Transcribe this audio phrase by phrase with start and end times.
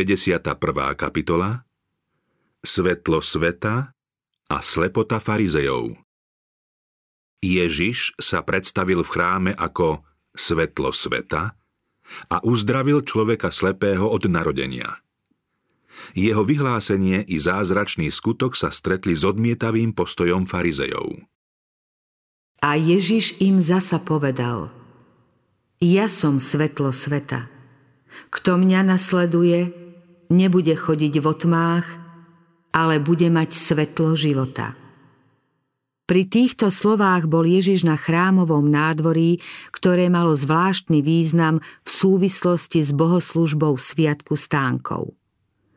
[0.00, 0.56] 51.
[0.96, 1.60] kapitola
[2.64, 3.92] Svetlo sveta
[4.48, 5.92] a slepota farizejov
[7.44, 10.00] Ježiš sa predstavil v chráme ako
[10.32, 11.52] svetlo sveta
[12.32, 15.04] a uzdravil človeka slepého od narodenia.
[16.16, 21.28] Jeho vyhlásenie i zázračný skutok sa stretli s odmietavým postojom farizejov.
[22.64, 24.72] A Ježiš im zasa povedal,
[25.76, 27.52] ja som svetlo sveta.
[28.30, 29.79] Kto mňa nasleduje,
[30.30, 31.86] nebude chodiť v otmách,
[32.70, 34.78] ale bude mať svetlo života.
[36.06, 39.38] Pri týchto slovách bol Ježiš na chrámovom nádvorí,
[39.70, 45.14] ktoré malo zvláštny význam v súvislosti s bohoslužbou Sviatku stánkov.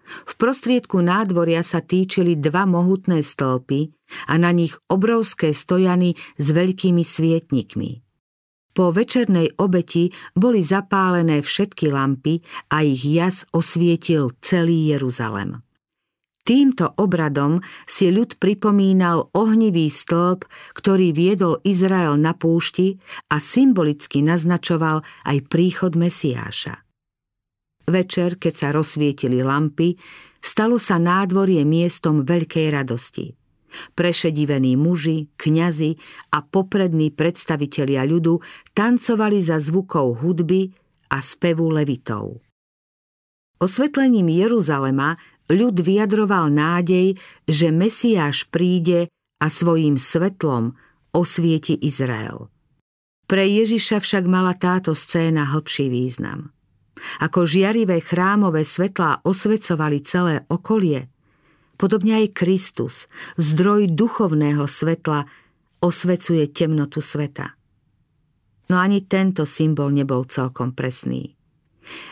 [0.04, 3.94] V prostriedku nádvoria sa týčili dva mohutné stĺpy
[4.30, 8.03] a na nich obrovské stojany s veľkými svietnikmi.
[8.74, 12.42] Po večernej obeti boli zapálené všetky lampy
[12.74, 15.62] a ich jas osvietil celý Jeruzalem.
[16.44, 20.44] Týmto obradom si ľud pripomínal ohnivý stĺp,
[20.76, 23.00] ktorý viedol Izrael na púšti
[23.32, 26.84] a symbolicky naznačoval aj príchod Mesiáša.
[27.88, 29.96] Večer, keď sa rozsvietili lampy,
[30.44, 33.32] stalo sa nádvorie miestom veľkej radosti–
[33.94, 35.98] Prešedivení muži, kňazi
[36.34, 38.40] a poprední predstavitelia ľudu
[38.74, 40.70] tancovali za zvukov hudby
[41.14, 42.42] a spevu levitov.
[43.62, 45.16] Osvetlením Jeruzalema
[45.48, 47.16] ľud vyjadroval nádej,
[47.48, 49.08] že Mesiáš príde
[49.40, 50.76] a svojím svetlom
[51.14, 52.50] osvieti Izrael.
[53.24, 56.52] Pre Ježiša však mala táto scéna hlbší význam.
[57.24, 61.08] Ako žiarivé chrámové svetlá osvecovali celé okolie–
[61.76, 65.26] Podobne aj Kristus, zdroj duchovného svetla,
[65.84, 67.58] osvecuje temnotu sveta.
[68.72, 71.36] No ani tento symbol nebol celkom presný.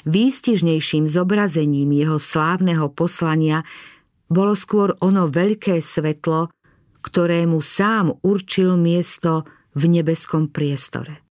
[0.03, 3.63] Výstižnejším zobrazením jeho slávneho poslania
[4.27, 6.51] bolo skôr ono veľké svetlo,
[6.99, 11.23] ktorému sám určil miesto v nebeskom priestore.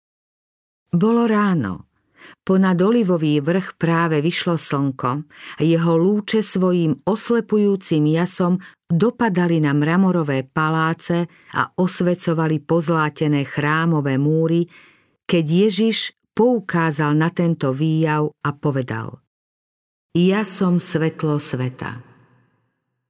[0.95, 1.88] Bolo ráno
[2.43, 5.11] Ponad olivový vrch práve vyšlo slnko
[5.59, 8.57] a jeho lúče svojím oslepujúcim jasom
[8.89, 14.65] dopadali na mramorové paláce a osvecovali pozlátené chrámové múry,
[15.29, 19.21] keď Ježiš poukázal na tento výjav a povedal
[20.17, 22.01] Ja som svetlo sveta.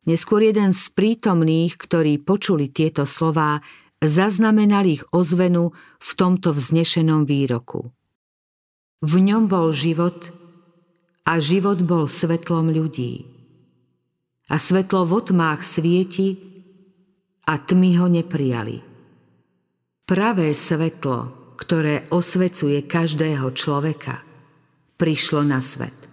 [0.08, 3.60] Neskôr jeden z prítomných, ktorí počuli tieto slová,
[4.00, 7.86] zaznamenal ich ozvenu v tomto vznešenom výroku–
[8.98, 10.34] v ňom bol život
[11.28, 13.28] a život bol svetlom ľudí.
[14.48, 16.40] A svetlo v otmách svieti
[17.44, 18.80] a tmy ho neprijali.
[20.08, 24.24] Pravé svetlo, ktoré osvecuje každého človeka,
[24.96, 26.08] prišlo na svet.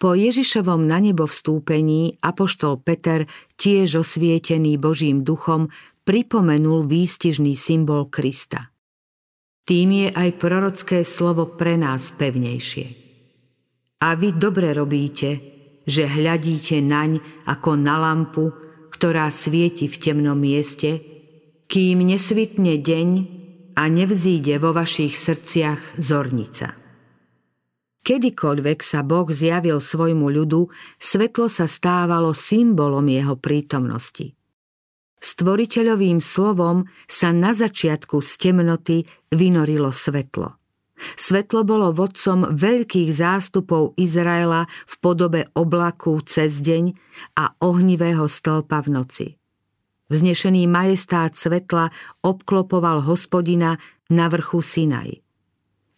[0.00, 3.28] Po Ježišovom na nebo vstúpení apoštol Peter,
[3.60, 5.68] tiež osvietený Božím duchom,
[6.08, 8.69] pripomenul výstižný symbol Krista.
[9.70, 12.86] Tým je aj prorocké slovo pre nás pevnejšie.
[14.02, 15.38] A vy dobre robíte,
[15.86, 18.50] že hľadíte naň ako na lampu,
[18.90, 20.98] ktorá svieti v temnom mieste,
[21.70, 23.08] kým nesvitne deň
[23.78, 26.74] a nevzíde vo vašich srdciach zornica.
[28.02, 30.66] Kedykoľvek sa Boh zjavil svojmu ľudu,
[30.98, 34.34] svetlo sa stávalo symbolom jeho prítomnosti–
[35.20, 38.96] Stvoriteľovým slovom sa na začiatku z temnoty
[39.28, 40.56] vynorilo svetlo.
[41.16, 46.92] Svetlo bolo vodcom veľkých zástupov Izraela v podobe oblaku cez deň
[47.40, 49.26] a ohnivého stĺpa v noci.
[50.12, 51.88] Vznešený majestát svetla
[52.20, 53.80] obklopoval hospodina
[54.12, 55.22] na vrchu Sinaj.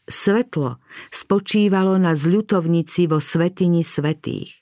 [0.07, 4.62] Svetlo spočívalo na zľutovnici vo svetini svetých.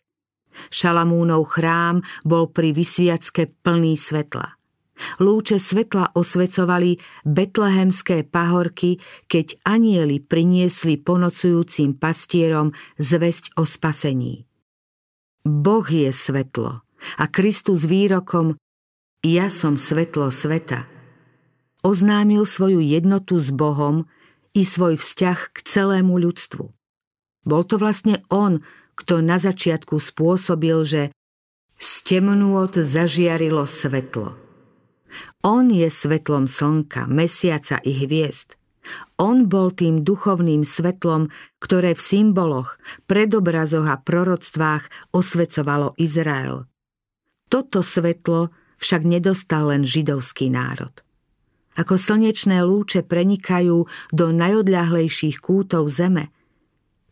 [0.68, 4.60] Šalamúnov chrám bol pri vysviacke plný svetla.
[5.16, 9.00] Lúče svetla osvecovali betlehemské pahorky,
[9.32, 14.44] keď anieli priniesli ponocujúcim pastierom zväzť o spasení.
[15.40, 16.84] Boh je svetlo
[17.16, 18.60] a Kristus výrokom
[19.24, 20.84] Ja som svetlo sveta
[21.80, 24.04] oznámil svoju jednotu s Bohom
[24.52, 26.64] i svoj vzťah k celému ľudstvu.
[27.48, 28.60] Bol to vlastne on,
[29.00, 31.02] kto na začiatku spôsobil, že
[31.80, 34.36] z temnôt zažiarilo svetlo.
[35.40, 38.60] On je svetlom slnka, mesiaca i hviezd.
[39.16, 42.76] On bol tým duchovným svetlom, ktoré v symboloch,
[43.08, 46.68] predobrazoch a proroctvách osvecovalo Izrael.
[47.48, 50.92] Toto svetlo však nedostal len židovský národ.
[51.76, 56.28] Ako slnečné lúče prenikajú do najodľahlejších kútov zeme–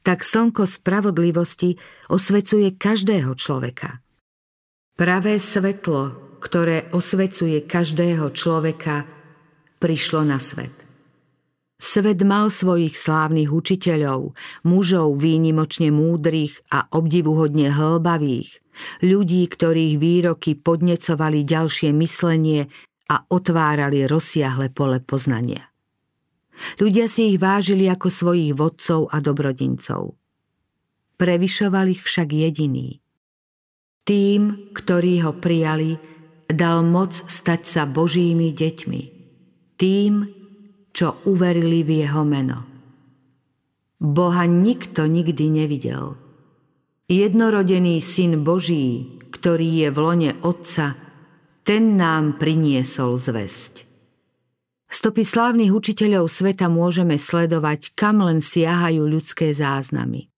[0.08, 1.76] tak slnko spravodlivosti
[2.08, 4.00] osvecuje každého človeka.
[4.96, 9.04] Pravé svetlo, ktoré osvecuje každého človeka,
[9.76, 10.72] prišlo na svet.
[11.76, 14.32] Svet mal svojich slávnych učiteľov,
[14.64, 18.64] mužov výnimočne múdrych a obdivuhodne hlbavých,
[19.04, 22.64] ľudí, ktorých výroky podnecovali ďalšie myslenie
[23.12, 25.68] a otvárali rozsiahle pole poznania.
[26.78, 30.14] Ľudia si ich vážili ako svojich vodcov a dobrodincov.
[31.18, 33.02] Prevyšoval ich však jediný.
[34.06, 35.98] Tým, ktorí ho prijali,
[36.48, 39.02] dal moc stať sa Božími deťmi.
[39.74, 40.12] Tým,
[40.94, 42.58] čo uverili v jeho meno.
[43.98, 46.14] Boha nikto nikdy nevidel.
[47.10, 50.94] Jednorodený syn Boží, ktorý je v lone Otca,
[51.66, 53.87] ten nám priniesol zväzť.
[54.88, 60.32] Stopy slávnych učiteľov sveta môžeme sledovať, kam len siahajú ľudské záznamy.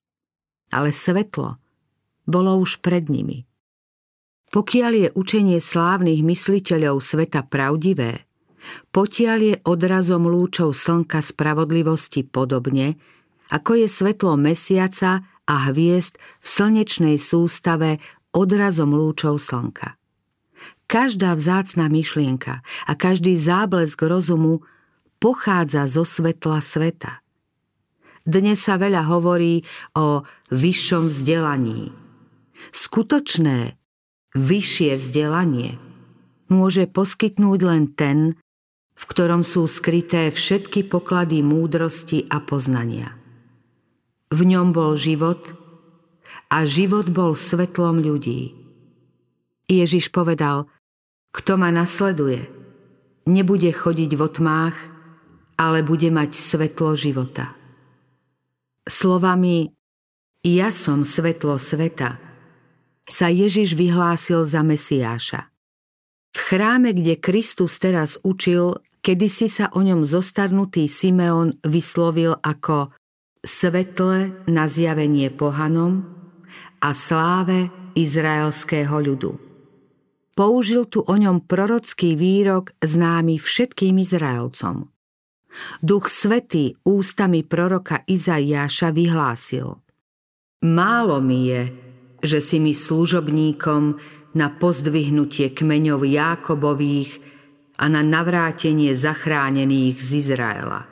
[0.74, 1.58] Ale svetlo
[2.26, 3.46] bolo už pred nimi.
[4.50, 8.26] Pokiaľ je učenie slávnych mysliteľov sveta pravdivé,
[8.90, 13.00] Potiaľ je odrazom lúčov slnka spravodlivosti podobne,
[13.50, 17.98] ako je svetlo mesiaca a hviezd v slnečnej sústave
[18.30, 19.98] odrazom lúčov slnka.
[20.90, 24.66] Každá vzácná myšlienka a každý záblesk rozumu
[25.22, 27.22] pochádza zo svetla sveta.
[28.26, 29.62] Dnes sa veľa hovorí
[29.94, 31.94] o vyššom vzdelaní.
[32.74, 33.78] Skutočné
[34.34, 35.78] vyššie vzdelanie
[36.50, 38.34] môže poskytnúť len ten,
[38.98, 43.14] v ktorom sú skryté všetky poklady múdrosti a poznania.
[44.34, 45.54] V ňom bol život
[46.50, 48.58] a život bol svetlom ľudí.
[49.70, 50.66] Ježiš povedal,
[51.30, 52.46] kto ma nasleduje,
[53.26, 54.76] nebude chodiť v otmách,
[55.60, 57.54] ale bude mať svetlo života.
[58.88, 59.70] Slovami
[60.40, 62.16] Ja som svetlo sveta
[63.04, 65.50] sa Ježiš vyhlásil za Mesiáša.
[66.30, 72.92] V chráme, kde Kristus teraz učil, Kedysi sa o ňom zostarnutý Simeon vyslovil ako
[73.40, 76.04] svetle na zjavenie pohanom
[76.84, 79.49] a sláve izraelského ľudu.
[80.40, 84.88] Použil tu o ňom prorocký výrok známy všetkým Izraelcom.
[85.84, 89.84] Duch Svetý ústami proroka Izaiáša vyhlásil
[90.64, 91.62] Málo mi je,
[92.24, 94.00] že si mi služobníkom
[94.32, 97.20] na pozdvihnutie kmeňov Jákobových
[97.76, 100.88] a na navrátenie zachránených z Izraela.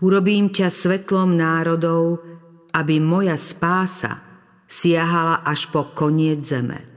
[0.00, 2.24] Urobím ťa svetlom národov,
[2.72, 4.24] aby moja spása
[4.64, 6.91] siahala až po koniec zeme.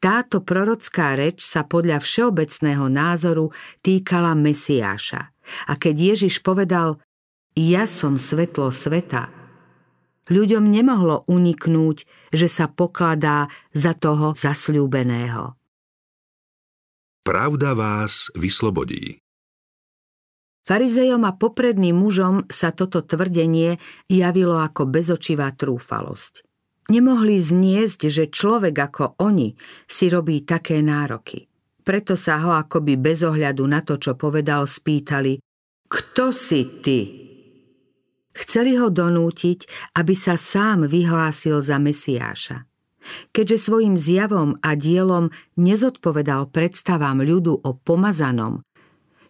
[0.00, 3.52] Táto prorocká reč sa podľa všeobecného názoru
[3.84, 5.28] týkala Mesiáša.
[5.68, 6.96] A keď Ježiš povedal,
[7.52, 9.28] ja som svetlo sveta,
[10.32, 15.52] ľuďom nemohlo uniknúť, že sa pokladá za toho zasľúbeného.
[17.20, 19.20] Pravda vás vyslobodí.
[20.64, 23.76] Farizejom a popredným mužom sa toto tvrdenie
[24.08, 26.49] javilo ako bezočivá trúfalosť.
[26.90, 29.54] Nemohli zniesť, že človek ako oni
[29.86, 31.46] si robí také nároky.
[31.86, 35.38] Preto sa ho akoby bez ohľadu na to, čo povedal, spýtali
[35.86, 37.00] Kto si ty?
[38.30, 42.66] Chceli ho donútiť, aby sa sám vyhlásil za Mesiáša.
[43.30, 48.60] Keďže svojim zjavom a dielom nezodpovedal predstavám ľudu o pomazanom,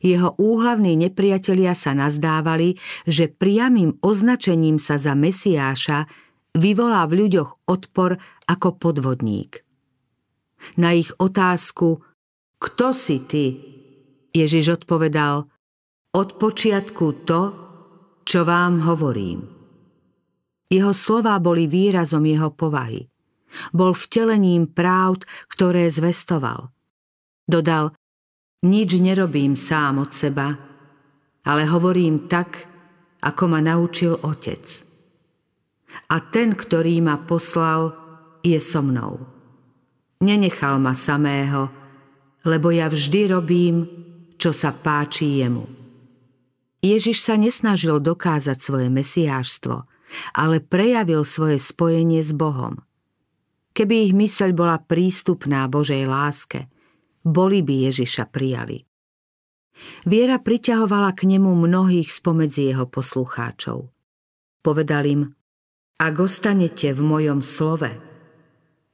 [0.00, 6.08] jeho úhlavní nepriatelia sa nazdávali, že priamým označením sa za Mesiáša
[6.56, 9.62] vyvolá v ľuďoch odpor ako podvodník.
[10.76, 12.02] Na ich otázku
[12.60, 13.44] Kto si ty?
[14.30, 15.48] Ježiš odpovedal
[16.14, 17.42] Od počiatku to,
[18.22, 19.42] čo vám hovorím.
[20.70, 23.02] Jeho slová boli výrazom jeho povahy.
[23.74, 26.70] Bol vtelením práv, ktoré zvestoval.
[27.42, 27.90] Dodal,
[28.62, 30.54] nič nerobím sám od seba,
[31.42, 32.70] ale hovorím tak,
[33.24, 34.89] ako ma naučil otec.
[36.10, 37.94] A ten, ktorý ma poslal,
[38.40, 39.24] je so mnou.
[40.20, 41.68] Nenechal ma samého,
[42.44, 43.76] lebo ja vždy robím,
[44.36, 45.64] čo sa páči jemu.
[46.80, 49.84] Ježiš sa nesnažil dokázať svoje mesiášstvo,
[50.32, 52.80] ale prejavil svoje spojenie s Bohom–
[53.70, 56.66] Keby ich myseľ bola prístupná Božej láske,
[57.22, 58.82] boli by Ježiša prijali.
[60.04, 63.88] Viera priťahovala k nemu mnohých spomedzi jeho poslucháčov.
[64.60, 65.22] Povedal im,
[66.00, 67.92] ak ostanete v mojom slove,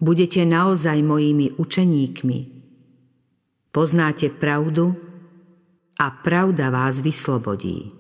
[0.03, 2.39] budete naozaj mojimi učeníkmi.
[3.71, 4.99] Poznáte pravdu
[6.03, 7.95] a pravda vás vyslobodí.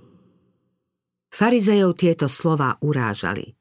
[1.30, 3.54] Farizejov tieto slova urážali.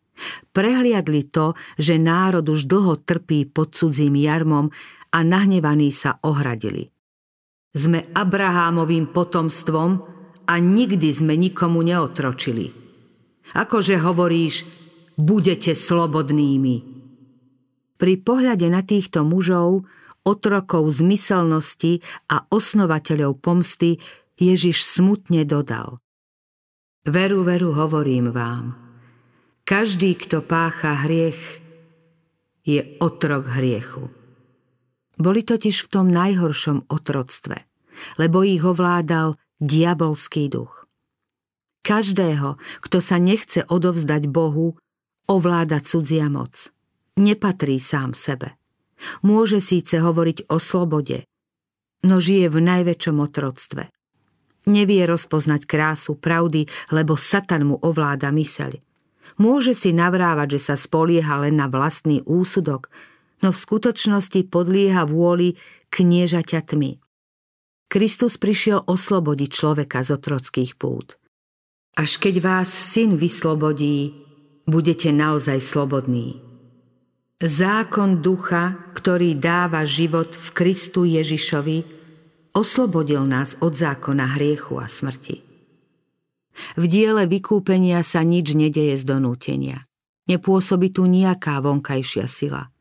[0.55, 4.71] Prehliadli to, že národ už dlho trpí pod cudzím jarmom
[5.11, 6.89] a nahnevaní sa ohradili.
[7.75, 9.91] Sme Abrahámovým potomstvom
[10.47, 12.71] a nikdy sme nikomu neotročili.
[13.51, 14.84] Akože hovoríš,
[15.15, 16.75] budete slobodnými.
[17.95, 19.87] Pri pohľade na týchto mužov,
[20.27, 23.99] otrokov zmyselnosti a osnovateľov pomsty,
[24.35, 25.99] Ježiš smutne dodal.
[27.07, 28.75] Veru, veru, hovorím vám–
[29.65, 31.41] každý, kto pácha hriech,
[32.61, 34.13] je otrok hriechu.
[35.17, 37.65] Boli totiž v tom najhoršom otroctve,
[38.21, 40.85] lebo ich ovládal diabolský duch.
[41.81, 44.77] Každého, kto sa nechce odovzdať Bohu,
[45.27, 46.69] ovláda cudzia moc.
[47.15, 48.59] Nepatrí sám sebe.
[49.23, 51.27] Môže síce hovoriť o slobode,
[52.07, 53.91] no žije v najväčšom otroctve.
[54.65, 58.81] Nevie rozpoznať krásu pravdy, lebo Satan mu ovláda myseľ.
[59.37, 62.89] Môže si navrávať, že sa spolieha len na vlastný úsudok,
[63.45, 65.59] no v skutočnosti podlieha vôli
[65.93, 66.97] kniežaťa tmy.
[67.85, 71.21] Kristus prišiel oslobodiť človeka z otrockých pút.
[71.95, 74.24] Až keď vás syn vyslobodí,
[74.65, 76.41] budete naozaj slobodní.
[77.41, 81.83] Zákon ducha, ktorý dáva život v Kristu Ježišovi,
[82.55, 85.43] oslobodil nás od zákona hriechu a smrti.
[86.79, 89.83] V diele vykúpenia sa nič nedeje z donútenia.
[90.25, 92.71] Nepôsobí tu nejaká vonkajšia sila.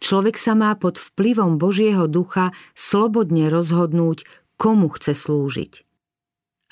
[0.00, 4.24] Človek sa má pod vplyvom Božieho ducha slobodne rozhodnúť,
[4.56, 5.84] komu chce slúžiť.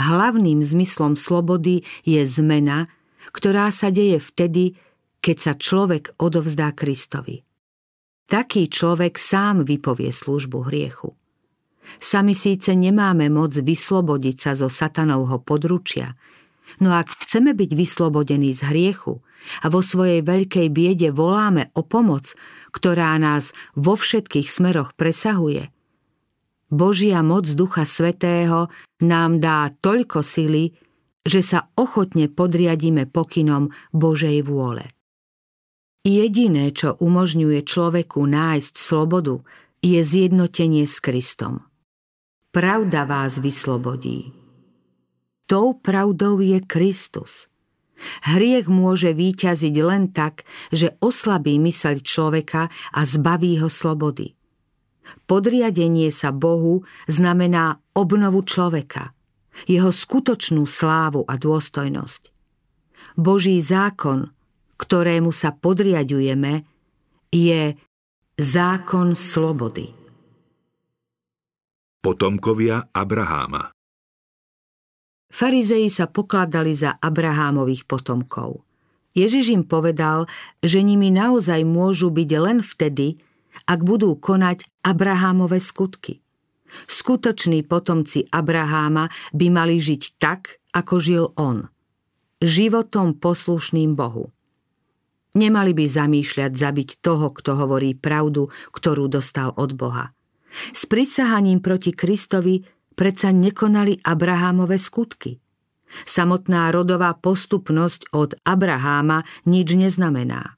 [0.00, 2.88] Hlavným zmyslom slobody je zmena,
[3.30, 4.76] ktorá sa deje vtedy,
[5.22, 7.42] keď sa človek odovzdá Kristovi.
[8.26, 11.14] Taký človek sám vypovie službu hriechu.
[12.02, 16.18] Sami síce nemáme moc vyslobodiť sa zo satanovho područia,
[16.82, 19.22] no ak chceme byť vyslobodení z hriechu
[19.62, 22.34] a vo svojej veľkej biede voláme o pomoc,
[22.74, 25.70] ktorá nás vo všetkých smeroch presahuje,
[26.66, 28.66] Božia moc Ducha Svetého
[28.98, 30.74] nám dá toľko sily,
[31.26, 34.86] že sa ochotne podriadíme pokynom Božej vôle.
[36.06, 39.42] Jediné, čo umožňuje človeku nájsť slobodu,
[39.82, 41.66] je zjednotenie s Kristom.
[42.54, 44.30] Pravda vás vyslobodí.
[45.50, 47.50] Tou pravdou je Kristus.
[48.22, 54.36] Hriech môže výťaziť len tak, že oslabí myseľ človeka a zbaví ho slobody.
[55.26, 59.15] Podriadenie sa Bohu znamená obnovu človeka,
[59.64, 62.28] jeho skutočnú slávu a dôstojnosť.
[63.16, 64.28] Boží zákon,
[64.76, 66.68] ktorému sa podriadujeme,
[67.32, 67.72] je
[68.36, 69.96] zákon slobody
[72.06, 73.74] potomkovia Abraháma.
[75.26, 78.62] Farizei sa pokladali za Abrahámových potomkov.
[79.10, 80.30] Ježiš im povedal,
[80.62, 83.18] že nimi naozaj môžu byť len vtedy,
[83.66, 86.22] ak budú konať Abrahámove skutky.
[86.86, 91.66] Skutoční potomci Abraháma by mali žiť tak, ako žil on.
[92.42, 94.30] Životom poslušným Bohu.
[95.36, 100.16] Nemali by zamýšľať zabiť toho, kto hovorí pravdu, ktorú dostal od Boha.
[100.72, 102.64] S prisahaním proti Kristovi
[102.96, 105.36] predsa nekonali Abrahámove skutky.
[106.08, 110.55] Samotná rodová postupnosť od Abraháma nič neznamená.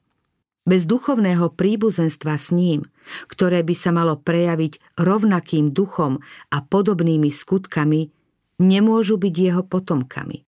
[0.69, 2.85] Bez duchovného príbuzenstva s ním,
[3.25, 6.21] ktoré by sa malo prejaviť rovnakým duchom
[6.53, 8.13] a podobnými skutkami,
[8.61, 10.45] nemôžu byť jeho potomkami.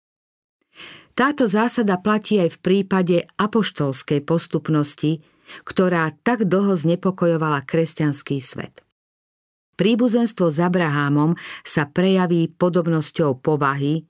[1.18, 5.26] Táto zásada platí aj v prípade apoštolskej postupnosti,
[5.66, 8.86] ktorá tak dlho znepokojovala kresťanský svet.
[9.74, 11.34] Príbuzenstvo s Abrahámom
[11.66, 14.06] sa prejaví podobnosťou povahy,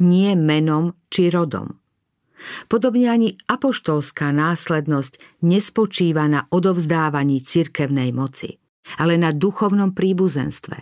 [0.00, 1.81] nie menom či rodom.
[2.66, 8.58] Podobne ani apoštolská následnosť nespočíva na odovzdávaní cirkevnej moci,
[8.98, 10.76] ale na duchovnom príbuzenstve.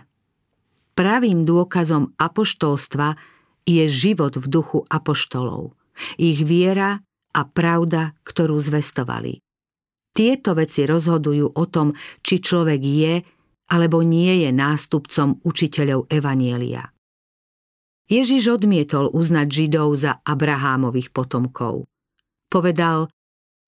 [0.91, 3.15] Pravým dôkazom apoštolstva
[3.63, 5.73] je život v duchu apoštolov,
[6.17, 6.99] ich viera
[7.31, 9.39] a pravda, ktorú zvestovali.
[10.11, 13.13] Tieto veci rozhodujú o tom, či človek je
[13.71, 16.83] alebo nie je nástupcom učiteľov Evanielia.
[18.11, 21.87] Ježiš odmietol uznať Židov za Abrahámových potomkov.
[22.51, 23.07] Povedal,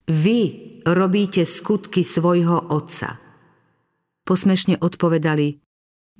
[0.04, 0.40] vy
[0.84, 3.16] robíte skutky svojho otca.
[4.28, 5.64] Posmešne odpovedali,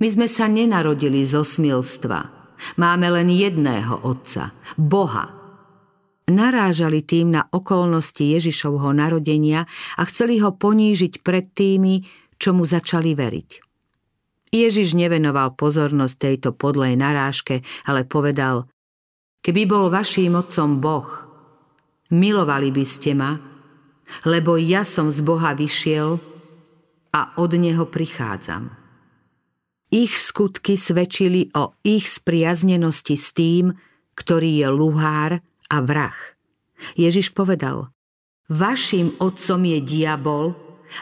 [0.00, 2.49] my sme sa nenarodili zo smilstva.
[2.81, 5.28] Máme len jedného otca, Boha.
[6.25, 9.69] Narážali tým na okolnosti Ježišovho narodenia
[10.00, 12.00] a chceli ho ponížiť pred tými,
[12.40, 13.74] čo mu začali veriť.
[14.54, 18.70] Ježiš nevenoval pozornosť tejto podlej narážke, ale povedal
[19.42, 21.11] Keby bol vaším otcom Boh,
[22.14, 23.34] milovali by ste ma,
[24.23, 26.23] lebo ja som z Boha vyšiel
[27.11, 28.70] a od Neho prichádzam.
[29.90, 33.75] Ich skutky svedčili o ich spriaznenosti s tým,
[34.14, 35.32] ktorý je luhár
[35.66, 36.16] a vrah.
[36.94, 37.90] Ježiš povedal,
[38.46, 40.54] vašim otcom je diabol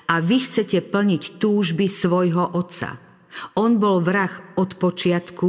[0.08, 3.11] a vy chcete plniť túžby svojho otca.
[3.56, 5.48] On bol vrah od počiatku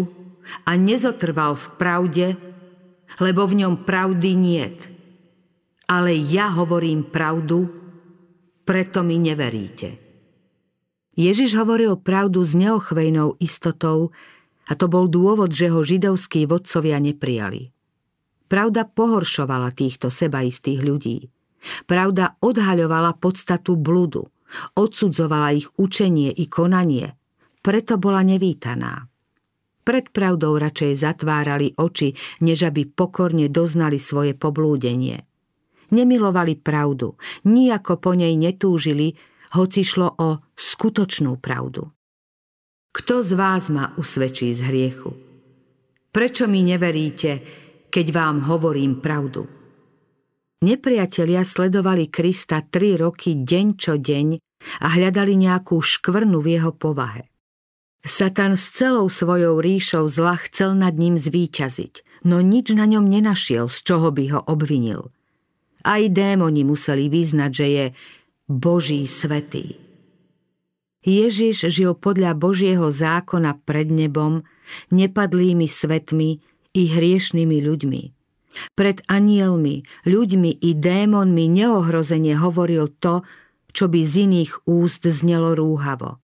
[0.67, 2.27] a nezotrval v pravde,
[3.19, 4.79] lebo v ňom pravdy niet.
[5.87, 7.67] Ale ja hovorím pravdu,
[8.63, 9.99] preto mi neveríte.
[11.13, 14.09] Ježiš hovoril pravdu s neochvejnou istotou
[14.65, 17.69] a to bol dôvod, že ho židovskí vodcovia neprijali.
[18.49, 21.29] Pravda pohoršovala týchto sebaistých ľudí.
[21.85, 24.27] Pravda odhaľovala podstatu bludu,
[24.73, 27.15] odsudzovala ich učenie i konanie,
[27.63, 29.07] preto bola nevítaná.
[29.83, 35.23] Pred pravdou radšej zatvárali oči, než aby pokorne doznali svoje poblúdenie.
[35.91, 39.15] Nemilovali pravdu, nijako po nej netúžili,
[39.55, 41.91] hoci šlo o skutočnú pravdu.
[42.93, 45.11] Kto z vás ma usvedčí z hriechu?
[46.13, 47.31] Prečo mi neveríte,
[47.89, 49.49] keď vám hovorím pravdu?
[50.63, 54.27] Nepriatelia sledovali Krista tri roky deň čo deň
[54.79, 57.32] a hľadali nejakú škvrnu v jeho povahe.
[58.03, 63.71] Satan s celou svojou ríšou zla chcel nad ním zvíťaziť, no nič na ňom nenašiel,
[63.71, 65.07] z čoho by ho obvinil.
[65.87, 67.85] Aj démoni museli vyznať, že je
[68.51, 69.79] Boží svetý.
[71.03, 74.47] Ježiš žil podľa Božieho zákona pred nebom,
[74.91, 76.39] nepadlými svetmi
[76.75, 78.03] i hriešnými ľuďmi.
[78.75, 83.27] Pred anielmi, ľuďmi i démonmi neohrozene hovoril to,
[83.75, 86.22] čo by z iných úst znelo rúhavo.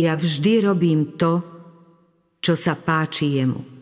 [0.00, 1.44] Ja vždy robím to,
[2.42, 3.72] čo sa páči jemu.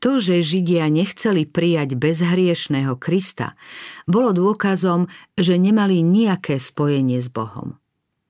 [0.00, 3.56] To, že Židia nechceli prijať bezhriešného Krista,
[4.04, 7.80] bolo dôkazom, že nemali nejaké spojenie s Bohom.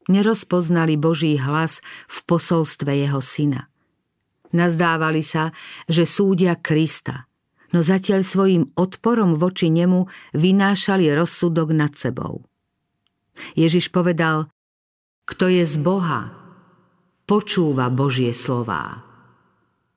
[0.06, 3.66] Nerozpoznali Boží hlas v posolstve jeho syna.
[4.54, 5.50] Nazdávali sa,
[5.90, 7.26] že súdia Krista,
[7.74, 10.06] no zatiaľ svojim odporom voči nemu
[10.38, 12.46] vynášali rozsudok nad sebou.
[13.58, 14.48] Ježiš povedal,
[15.26, 16.30] kto je z Boha,
[17.26, 19.02] počúva Božie slová.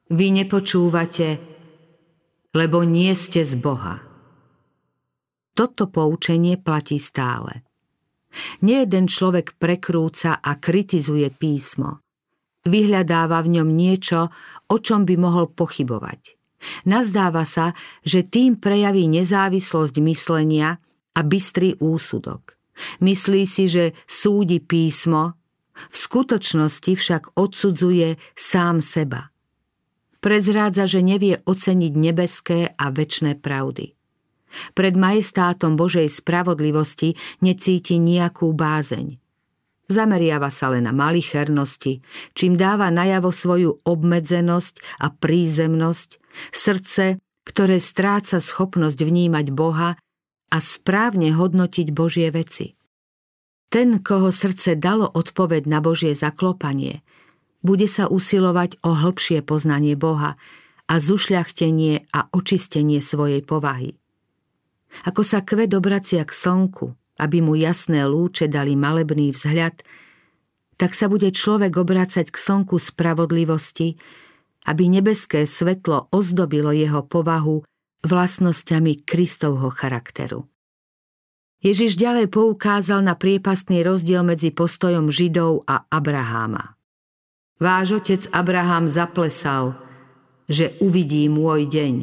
[0.09, 1.37] Vy nepočúvate,
[2.57, 4.01] lebo nie ste z Boha.
[5.53, 7.61] Toto poučenie platí stále.
[8.65, 12.01] Nejeden človek prekrúca a kritizuje písmo.
[12.65, 14.33] Vyhľadáva v ňom niečo,
[14.69, 16.35] o čom by mohol pochybovať.
[16.89, 17.71] Nazdáva sa,
[18.03, 20.75] že tým prejaví nezávislosť myslenia
[21.15, 22.58] a bystrý úsudok.
[23.03, 25.39] Myslí si, že súdi písmo,
[25.87, 29.31] v skutočnosti však odsudzuje sám seba.
[30.19, 33.95] Prezrádza, že nevie oceniť nebeské a väčšné pravdy.
[34.75, 39.15] Pred majestátom Božej spravodlivosti necíti nejakú bázeň.
[39.89, 42.05] Zameriava sa len na malichernosti,
[42.37, 46.09] čím dáva najavo svoju obmedzenosť a prízemnosť,
[46.53, 49.97] srdce, ktoré stráca schopnosť vnímať Boha
[50.49, 52.73] a správne hodnotiť Božie veci.
[53.69, 57.05] Ten, koho srdce dalo odpoveď na Božie zaklopanie,
[57.61, 60.39] bude sa usilovať o hĺbšie poznanie Boha
[60.89, 63.93] a zušľachtenie a očistenie svojej povahy.
[65.05, 69.85] Ako sa kvet obracia k slnku, aby mu jasné lúče dali malebný vzhľad,
[70.79, 73.99] tak sa bude človek obracať k slnku spravodlivosti,
[74.65, 77.67] aby nebeské svetlo ozdobilo jeho povahu
[78.03, 80.47] vlastnosťami Kristovho charakteru.
[81.59, 86.79] Ježiš ďalej poukázal na priepastný rozdiel medzi postojom Židov a Abraháma.
[87.59, 89.75] Váš otec Abraham zaplesal,
[90.47, 91.93] že uvidí môj deň.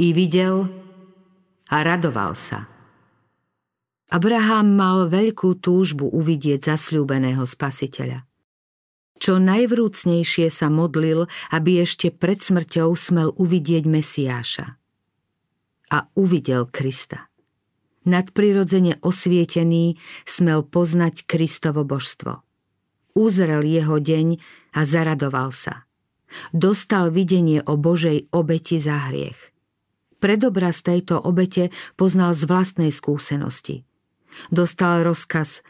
[0.00, 0.72] I videl
[1.68, 2.72] a radoval sa.
[4.08, 8.24] Abraham mal veľkú túžbu uvidieť zasľúbeného spasiteľa.
[9.22, 14.66] Čo najvrúcnejšie sa modlil, aby ešte pred smrťou smel uvidieť Mesiáša.
[15.94, 17.30] A uvidel Krista.
[18.02, 19.94] Nadprirodzene osvietený
[20.26, 22.42] smel poznať Kristovo božstvo.
[23.14, 24.42] Uzrel jeho deň
[24.74, 25.86] a zaradoval sa.
[26.50, 29.38] Dostal videnie o Božej obeti za hriech.
[30.18, 33.86] Predobraz tejto obete poznal z vlastnej skúsenosti.
[34.50, 35.62] Dostal rozkaz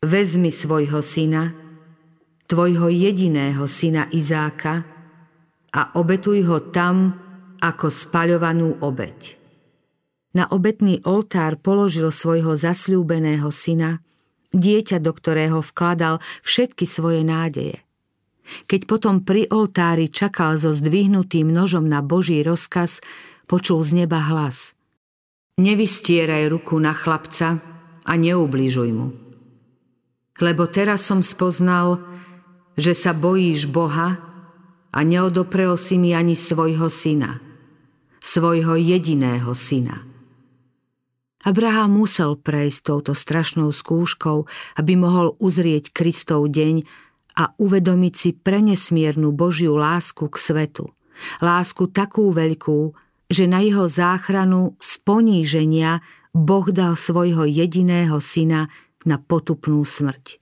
[0.00, 1.52] Vezmi svojho syna,
[2.50, 4.82] tvojho jediného syna Izáka
[5.70, 7.14] a obetuj ho tam
[7.62, 9.38] ako spaľovanú obeď.
[10.34, 14.02] Na obetný oltár položil svojho zasľúbeného syna,
[14.50, 17.78] dieťa, do ktorého vkladal všetky svoje nádeje.
[18.66, 22.98] Keď potom pri oltári čakal so zdvihnutým nožom na Boží rozkaz,
[23.46, 24.74] počul z neba hlas.
[25.54, 27.62] Nevystieraj ruku na chlapca
[28.02, 29.14] a neubližuj mu.
[30.40, 32.09] Lebo teraz som spoznal,
[32.80, 34.16] že sa bojíš Boha
[34.90, 37.38] a neodoprel si mi ani svojho syna,
[38.24, 40.08] svojho jediného syna.
[41.40, 44.44] Abraham musel prejsť touto strašnou skúškou,
[44.76, 46.84] aby mohol uzrieť Kristov deň
[47.36, 50.92] a uvedomiť si prenesmiernu Božiu lásku k svetu.
[51.40, 52.92] Lásku takú veľkú,
[53.30, 58.68] že na jeho záchranu z poníženia Boh dal svojho jediného syna
[59.08, 60.39] na potupnú smrť.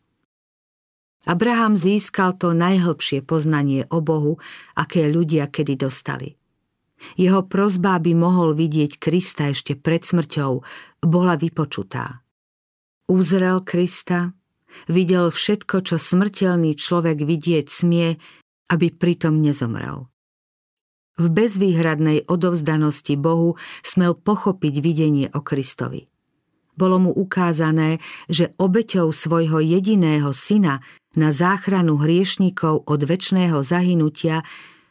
[1.28, 4.40] Abraham získal to najhlbšie poznanie o Bohu,
[4.72, 6.40] aké ľudia kedy dostali.
[7.20, 10.52] Jeho prozba, by mohol vidieť Krista ešte pred smrťou,
[11.04, 12.24] bola vypočutá.
[13.12, 14.32] Uzrel Krista,
[14.88, 18.16] videl všetko, čo smrteľný človek vidieť smie,
[18.72, 20.08] aby pritom nezomrel.
[21.18, 26.08] V bezvýhradnej odovzdanosti Bohu smel pochopiť videnie o Kristovi.
[26.78, 27.98] Bolo mu ukázané,
[28.30, 30.78] že obeťou svojho jediného syna
[31.16, 34.44] na záchranu hriešnikov od väčšného zahynutia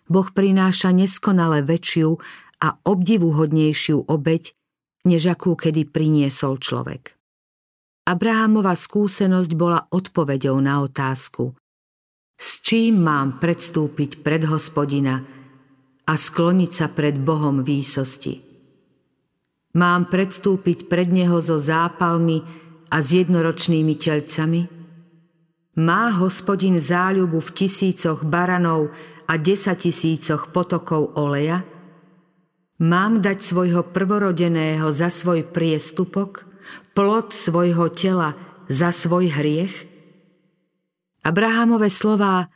[0.07, 2.17] Boh prináša neskonale väčšiu
[2.63, 4.55] a obdivuhodnejšiu obeť,
[5.05, 7.13] než akú kedy priniesol človek.
[8.07, 11.51] Abrahamova skúsenosť bola odpoveďou na otázku
[12.39, 15.19] S čím mám predstúpiť pred hospodina
[16.07, 18.47] a skloniť sa pred Bohom výsosti?
[19.75, 22.41] Mám predstúpiť pred Neho so zápalmi
[22.87, 24.76] a s jednoročnými telcami?
[25.77, 28.89] Má hospodin záľubu v tisícoch baranov
[29.29, 31.61] a desatisícoch potokov oleja?
[32.81, 36.49] Mám dať svojho prvorodeného za svoj priestupok,
[36.97, 38.33] plod svojho tela
[38.65, 39.85] za svoj hriech?
[41.21, 42.49] Abrahamové slová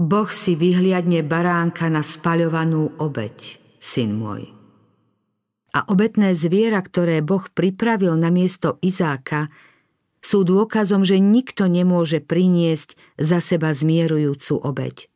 [0.00, 4.48] Boh si vyhliadne baránka na spaľovanú obeď, syn môj.
[5.76, 9.52] A obetné zviera, ktoré Boh pripravil na miesto Izáka,
[10.26, 15.06] sú dôkazom, že nikto nemôže priniesť za seba zmierujúcu obeď.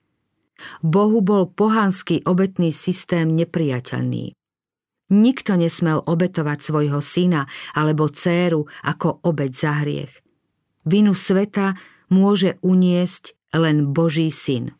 [0.86, 4.38] Bohu bol pohanský obetný systém nepriateľný.
[5.10, 10.14] Nikto nesmel obetovať svojho syna alebo dcéru ako obeď za hriech.
[10.86, 11.74] Vinu sveta
[12.14, 14.78] môže uniesť len Boží syn.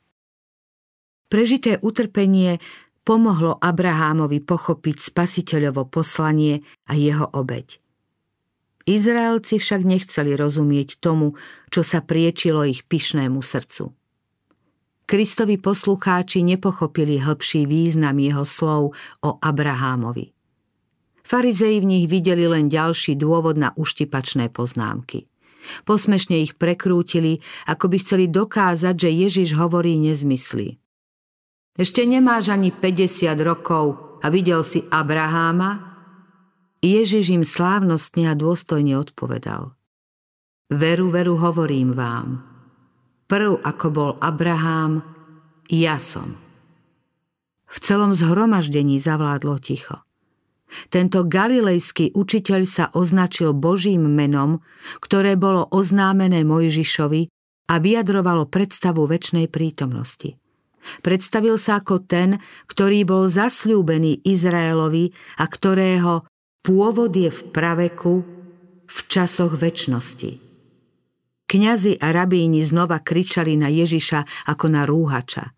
[1.26, 2.62] Prežité utrpenie
[3.02, 7.79] pomohlo Abrahámovi pochopiť spasiteľovo poslanie a jeho obeď.
[8.88, 11.36] Izraelci však nechceli rozumieť tomu,
[11.68, 13.92] čo sa priečilo ich pyšnému srdcu.
[15.10, 18.94] Kristovi poslucháči nepochopili hĺbší význam jeho slov
[19.26, 20.30] o Abrahámovi.
[21.26, 25.26] Farizei v nich videli len ďalší dôvod na uštipačné poznámky.
[25.82, 30.78] Posmešne ich prekrútili, ako by chceli dokázať, že Ježiš hovorí nezmysly.
[31.74, 35.89] Ešte nemáš ani 50 rokov a videl si Abraháma?
[36.80, 39.76] Ježiš im slávnostne a dôstojne odpovedal.
[40.70, 42.28] Veru, veru hovorím vám–
[43.30, 45.06] Prv ako bol Abrahám,
[45.70, 46.34] ja som.
[47.70, 50.02] V celom zhromaždení zavládlo ticho.
[50.90, 54.66] Tento galilejský učiteľ sa označil Božím menom,
[54.98, 57.30] ktoré bolo oznámené Mojžišovi
[57.70, 60.34] a vyjadrovalo predstavu väčšnej prítomnosti.
[61.06, 66.26] Predstavil sa ako ten, ktorý bol zasľúbený Izraelovi a ktorého
[66.60, 68.14] pôvod je v praveku
[68.90, 70.40] v časoch väčšnosti.
[71.50, 75.50] Kňazi a rabíni znova kričali na Ježiša ako na rúhača.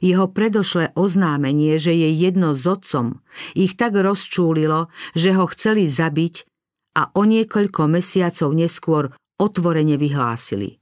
[0.00, 3.20] Jeho predošlé oznámenie, že je jedno s otcom,
[3.52, 6.48] ich tak rozčúlilo, že ho chceli zabiť
[6.96, 10.80] a o niekoľko mesiacov neskôr otvorene vyhlásili.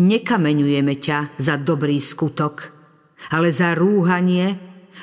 [0.00, 2.72] Nekameňujeme ťa za dobrý skutok,
[3.28, 4.56] ale za rúhanie,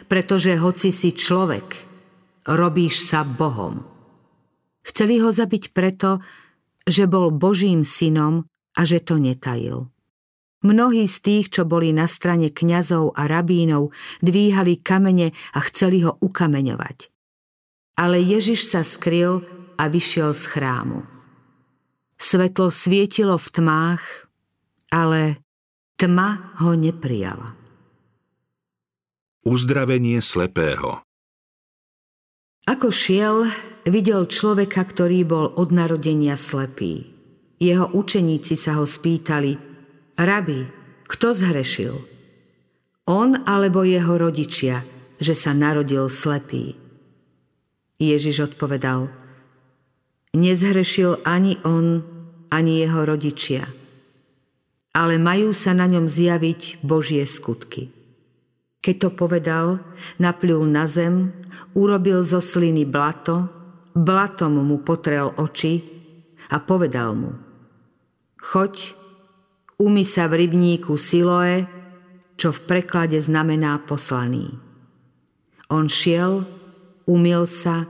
[0.10, 1.87] pretože hoci si človek,
[2.48, 3.84] robíš sa Bohom.
[4.88, 6.24] Chceli ho zabiť preto,
[6.88, 8.48] že bol Božím synom
[8.80, 9.92] a že to netajil.
[10.64, 16.18] Mnohí z tých, čo boli na strane kňazov a rabínov, dvíhali kamene a chceli ho
[16.18, 17.14] ukameňovať.
[18.00, 19.44] Ale Ježiš sa skryl
[19.78, 21.06] a vyšiel z chrámu.
[22.18, 24.04] Svetlo svietilo v tmách,
[24.90, 25.38] ale
[26.02, 27.54] tma ho neprijala.
[29.46, 31.07] Uzdravenie slepého
[32.68, 33.48] Ako šiel,
[33.88, 37.08] videl človeka, ktorý bol od narodenia slepý.
[37.64, 39.56] Jeho učeníci sa ho spýtali,
[40.20, 40.68] Rabi,
[41.08, 41.96] kto zhrešil?
[43.08, 44.84] On alebo jeho rodičia,
[45.18, 46.76] že sa narodil slepý?
[47.98, 49.10] Ježiš odpovedal,
[50.36, 52.04] nezhrešil ani on,
[52.52, 53.64] ani jeho rodičia.
[54.98, 57.94] ale majú sa na ňom zjaviť Božie skutky.
[58.82, 59.82] Keď to povedal,
[60.22, 61.34] napľul na zem,
[61.74, 63.50] urobil zo sliny blato,
[63.98, 65.82] blatom mu potrel oči
[66.54, 67.32] a povedal mu
[68.38, 68.94] Choď,
[69.82, 71.66] umy sa v rybníku Siloe,
[72.38, 74.54] čo v preklade znamená poslaný.
[75.74, 76.46] On šiel,
[77.10, 77.90] umil sa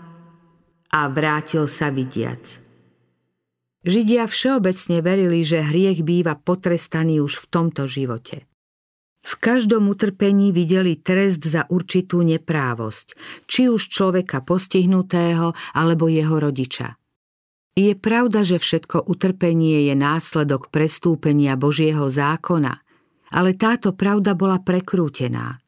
[0.87, 2.63] a vrátil sa vidiac.
[3.83, 8.46] Židia všeobecne verili, že hriech býva potrestaný už v tomto živote.
[9.27, 16.95] V každom utrpení videli trest za určitú neprávosť, či už človeka postihnutého alebo jeho rodiča.
[17.75, 22.79] Je pravda, že všetko utrpenie je následok prestúpenia Božieho zákona,
[23.35, 25.59] ale táto pravda bola prekrútená.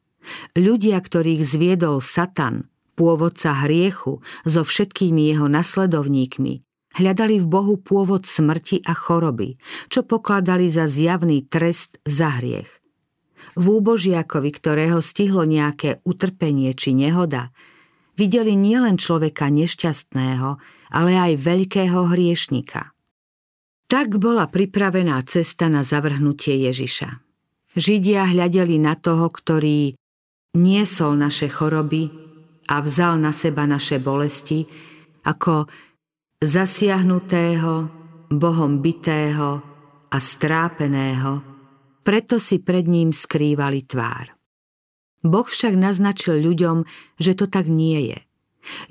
[0.56, 2.64] Ľudia, ktorých zviedol Satan,
[2.96, 6.64] pôvodca hriechu, so všetkými jeho nasledovníkmi,
[6.96, 9.60] hľadali v Bohu pôvod smrti a choroby,
[9.92, 12.79] čo pokladali za zjavný trest za hriech.
[13.58, 17.50] V úbožiakovi, ktorého stihlo nejaké utrpenie či nehoda,
[18.14, 20.48] videli nielen človeka nešťastného,
[20.92, 22.92] ale aj veľkého hriešnika.
[23.90, 27.10] Tak bola pripravená cesta na zavrhnutie Ježiša.
[27.74, 29.94] Židia hľadeli na toho, ktorý
[30.54, 32.10] niesol naše choroby
[32.70, 34.66] a vzal na seba naše bolesti,
[35.26, 35.66] ako
[36.38, 37.98] zasiahnutého,
[38.30, 39.58] Bohom bitého
[40.06, 41.49] a strápeného,
[42.00, 44.36] preto si pred ním skrývali tvár.
[45.20, 46.88] Boh však naznačil ľuďom,
[47.20, 48.18] že to tak nie je.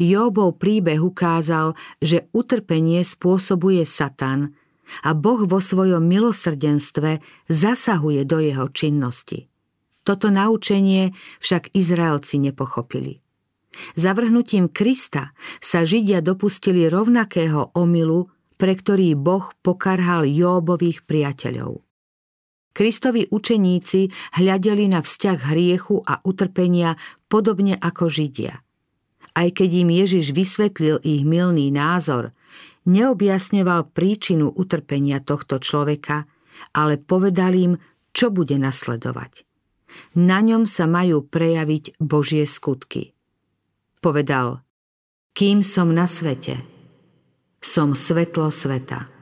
[0.01, 4.53] Jóbov príbeh ukázal, že utrpenie spôsobuje Satan
[5.05, 9.49] a Boh vo svojom milosrdenstve zasahuje do jeho činnosti.
[10.01, 13.21] Toto naučenie však Izraelci nepochopili.
[13.93, 21.85] Zavrhnutím Krista sa Židia dopustili rovnakého omylu, pre ktorý Boh pokarhal Jóbových priateľov.
[22.79, 24.07] Kristovi učeníci
[24.39, 26.95] hľadeli na vzťah hriechu a utrpenia
[27.27, 28.55] podobne ako Židia.
[29.35, 32.31] Aj keď im Ježiš vysvetlil ich milný názor,
[32.87, 36.23] neobjasňoval príčinu utrpenia tohto človeka,
[36.71, 37.73] ale povedal im,
[38.15, 39.43] čo bude nasledovať.
[40.15, 43.11] Na ňom sa majú prejaviť Božie skutky.
[43.99, 44.63] Povedal,
[45.35, 46.55] kým som na svete,
[47.59, 49.18] som svetlo sveta.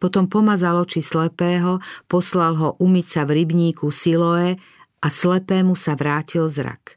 [0.00, 4.56] Potom pomazal oči slepého, poslal ho umyť sa v rybníku Siloé
[5.04, 6.96] a slepému sa vrátil zrak.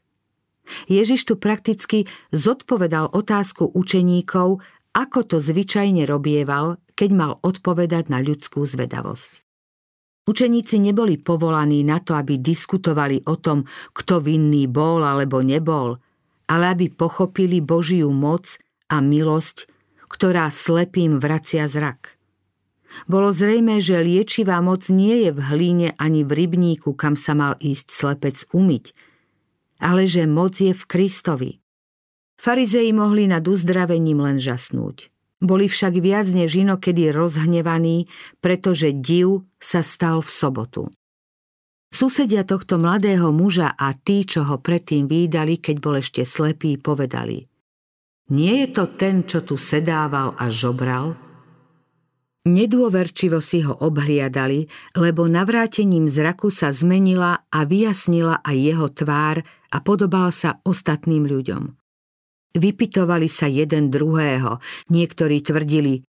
[0.87, 4.63] Ježiš tu prakticky zodpovedal otázku učeníkov,
[4.95, 9.43] ako to zvyčajne robieval, keď mal odpovedať na ľudskú zvedavosť.
[10.23, 15.99] Učeníci neboli povolaní na to, aby diskutovali o tom, kto vinný bol alebo nebol,
[16.47, 18.55] ale aby pochopili Božiu moc
[18.87, 19.67] a milosť,
[20.07, 22.22] ktorá slepým vracia zrak.
[23.09, 27.53] Bolo zrejme, že liečivá moc nie je v hlíne ani v rybníku, kam sa mal
[27.59, 28.93] ísť slepec umyť,
[29.83, 31.51] ale že moc je v Kristovi.
[32.39, 35.13] Farizei mohli nad uzdravením len žasnúť.
[35.43, 38.07] Boli však viac než inokedy rozhnevaní,
[38.39, 40.83] pretože div sa stal v sobotu.
[41.93, 47.45] Susedia tohto mladého muža a tí, čo ho predtým výdali, keď bol ešte slepý, povedali
[48.33, 51.22] Nie je to ten, čo tu sedával a žobral?
[52.43, 54.67] Nedôverčivo si ho obhliadali,
[54.99, 59.39] lebo navrátením zraku sa zmenila a vyjasnila aj jeho tvár
[59.71, 61.71] a podobal sa ostatným ľuďom.
[62.53, 64.59] Vypitovali sa jeden druhého,
[64.91, 66.03] niektorí tvrdili,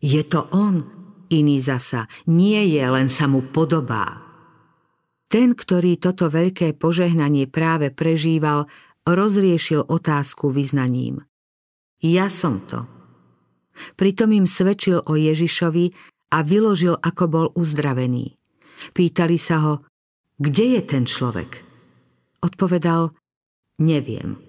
[0.00, 0.86] je to on,
[1.28, 4.22] iný zasa, nie je, len sa mu podobá.
[5.26, 8.70] Ten, ktorý toto veľké požehnanie práve prežíval,
[9.04, 11.26] rozriešil otázku vyznaním.
[12.00, 12.88] Ja som to,
[13.96, 15.92] Pritom im svedčil o Ježišovi
[16.30, 18.36] a vyložil, ako bol uzdravený.
[18.96, 19.74] Pýtali sa ho,
[20.40, 21.60] kde je ten človek?
[22.40, 23.12] Odpovedal,
[23.84, 24.40] neviem.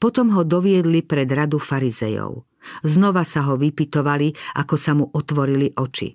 [0.00, 2.48] Potom ho doviedli pred radu farizejov.
[2.84, 6.12] Znova sa ho vypitovali, ako sa mu otvorili oči.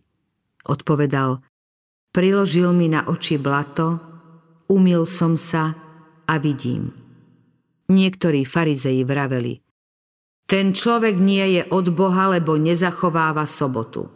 [0.69, 1.41] Odpovedal,
[2.13, 3.97] priložil mi na oči blato,
[4.69, 5.73] umil som sa
[6.25, 6.89] a vidím.
[7.89, 9.53] Niektorí farizeji vraveli–
[10.47, 14.11] ten človek nie je od Boha, lebo nezachováva sobotu.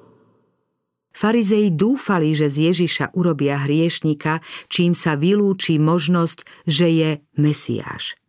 [1.16, 7.10] Farizei dúfali, že z Ježiša urobia hriešnika, čím sa vylúči možnosť, že je
[7.40, 8.20] Mesiáš.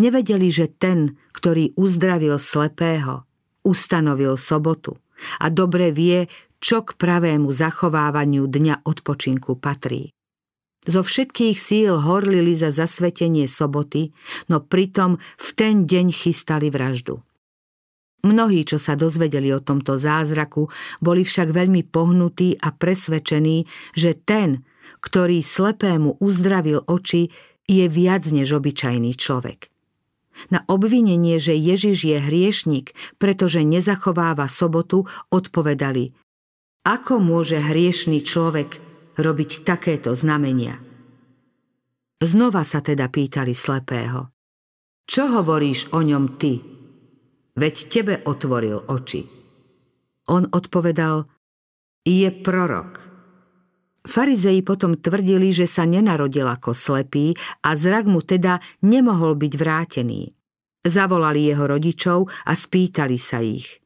[0.00, 3.28] Nevedeli, že ten, ktorý uzdravil slepého,
[3.60, 4.96] ustanovil sobotu
[5.36, 10.12] a dobre vie, čo k pravému zachovávaniu dňa odpočinku patrí.
[10.88, 14.16] Zo všetkých síl horlili za zasvetenie soboty,
[14.48, 17.20] no pritom v ten deň chystali vraždu.
[18.20, 20.68] Mnohí, čo sa dozvedeli o tomto zázraku,
[21.00, 23.64] boli však veľmi pohnutí a presvedčení,
[23.96, 24.60] že ten,
[25.00, 27.32] ktorý slepému uzdravil oči,
[27.64, 29.72] je viac než obyčajný človek.
[30.48, 36.12] Na obvinenie, že Ježiš je hriešnik, pretože nezachováva sobotu, odpovedali
[36.84, 38.80] Ako môže hriešný človek
[39.20, 40.80] robiť takéto znamenia?
[42.20, 44.28] Znova sa teda pýtali slepého.
[45.08, 46.69] Čo hovoríš o ňom ty?
[47.56, 49.26] Veď tebe otvoril oči.
[50.30, 51.26] On odpovedal,
[52.06, 53.10] je prorok.
[54.00, 60.32] Farizei potom tvrdili, že sa nenarodil ako slepý a zrak mu teda nemohol byť vrátený.
[60.80, 63.76] Zavolali jeho rodičov a spýtali sa ich.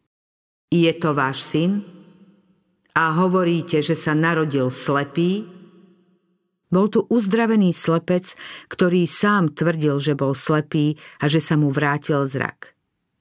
[0.70, 1.82] Je to váš syn?
[2.94, 5.42] A hovoríte, že sa narodil slepý?
[6.70, 8.38] Bol tu uzdravený slepec,
[8.70, 12.73] ktorý sám tvrdil, že bol slepý a že sa mu vrátil zrak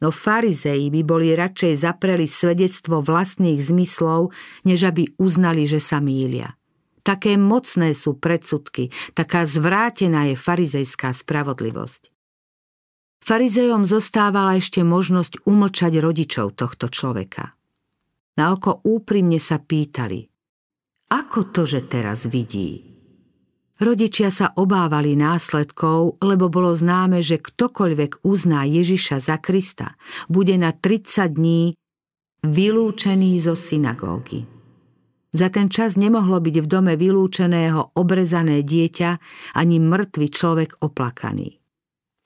[0.03, 4.35] no farizei by boli radšej zapreli svedectvo vlastných zmyslov,
[4.67, 6.59] než aby uznali, že sa mýlia.
[7.07, 12.11] Také mocné sú predsudky, taká zvrátená je farizejská spravodlivosť.
[13.23, 17.55] Farizejom zostávala ešte možnosť umlčať rodičov tohto človeka.
[18.35, 20.27] Na oko úprimne sa pýtali,
[21.13, 22.92] ako to, že teraz vidí?
[23.83, 29.99] Rodičia sa obávali následkov, lebo bolo známe, že ktokoľvek uzná Ježiša za Krista,
[30.31, 31.75] bude na 30 dní
[32.47, 34.47] vylúčený zo synagógy.
[35.35, 39.19] Za ten čas nemohlo byť v dome vylúčeného obrezané dieťa
[39.59, 41.59] ani mŕtvy človek oplakaný.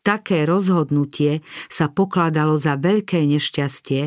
[0.06, 1.42] Také rozhodnutie
[1.74, 4.02] sa pokladalo za veľké nešťastie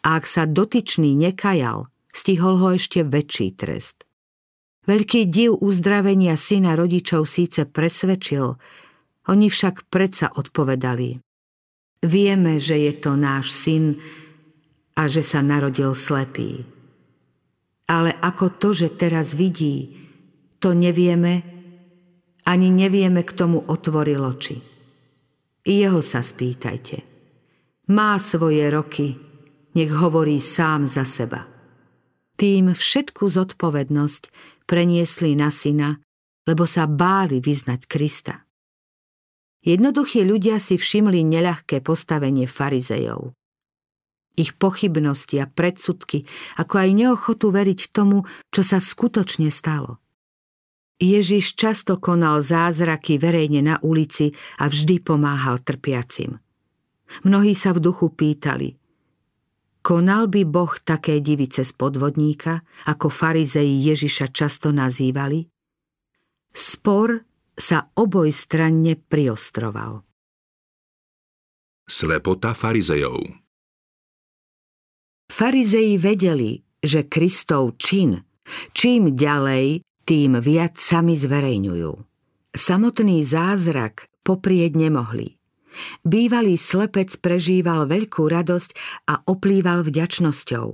[0.00, 1.84] a ak sa dotyčný nekajal,
[2.16, 4.08] stihol ho ešte väčší trest.
[4.84, 8.60] Veľký div uzdravenia syna rodičov síce presvedčil,
[9.24, 11.16] oni však predsa odpovedali.
[12.04, 13.96] Vieme, že je to náš syn
[14.92, 16.68] a že sa narodil slepý.
[17.88, 20.04] Ale ako to, že teraz vidí,
[20.60, 21.40] to nevieme,
[22.44, 24.60] ani nevieme, k tomu otvoril oči.
[25.64, 27.00] Jeho sa spýtajte.
[27.88, 29.16] Má svoje roky,
[29.72, 31.48] nech hovorí sám za seba.
[32.36, 34.22] Tým všetku zodpovednosť
[34.64, 36.00] preniesli na syna,
[36.44, 38.44] lebo sa báli vyznať Krista.
[39.64, 43.32] Jednoduchí ľudia si všimli neľahké postavenie farizejov.
[44.36, 46.28] Ich pochybnosti a predsudky,
[46.60, 50.02] ako aj neochotu veriť tomu, čo sa skutočne stalo.
[51.00, 56.38] Ježiš často konal zázraky verejne na ulici a vždy pomáhal trpiacim.
[57.24, 58.76] Mnohí sa v duchu pýtali–
[59.84, 65.44] Konal by Boh také divy cez podvodníka, ako farizeji Ježiša často nazývali?
[66.56, 67.20] Spor
[67.52, 70.00] sa oboj stranne priostroval.
[71.84, 73.20] Slepota farizejov
[75.28, 78.24] Farizeji vedeli, že Kristov čin
[78.72, 81.92] čím ďalej, tým viac sami zverejňujú.
[82.56, 85.36] Samotný zázrak poprieť nemohli–
[86.02, 88.70] Bývalý slepec prežíval veľkú radosť
[89.10, 90.66] a oplýval vďačnosťou.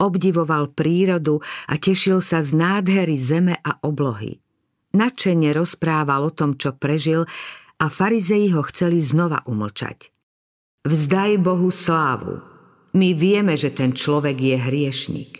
[0.00, 4.40] Obdivoval prírodu a tešil sa z nádhery zeme a oblohy.
[4.94, 7.26] Načene rozprával o tom, čo prežil
[7.82, 10.14] a farizeji ho chceli znova umlčať.
[10.86, 12.40] Vzdaj Bohu slávu.
[12.94, 15.32] My vieme, že ten človek je hriešnik.